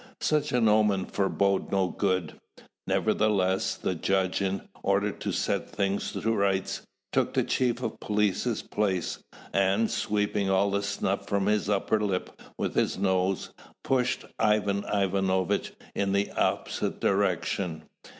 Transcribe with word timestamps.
Such 0.19 0.51
an 0.51 0.67
omen 0.67 1.05
forboded 1.05 1.71
no 1.71 1.89
good. 1.89 2.33
Nevertheless, 2.87 3.75
the 3.75 3.93
judge, 3.93 4.41
in 4.41 4.67
order 4.81 5.11
to 5.11 5.31
set 5.31 5.69
things 5.69 6.11
to 6.13 6.31
rights, 6.33 6.81
took 7.11 7.35
the 7.35 7.43
chief 7.43 7.83
of 7.83 7.99
police's 7.99 8.63
place, 8.63 9.23
and, 9.53 9.91
sweeping 9.91 10.49
all 10.49 10.71
the 10.71 10.81
snuff 10.81 11.27
from 11.29 11.45
his 11.45 11.69
upper 11.69 11.99
lip 12.03 12.31
with 12.57 12.73
his 12.73 12.97
nose, 12.97 13.53
pushed 13.83 14.25
Ivan 14.39 14.85
Ivanovitch 14.91 15.71
in 15.93 16.13
the 16.13 16.31
opposite 16.31 16.99
direction. 16.99 17.83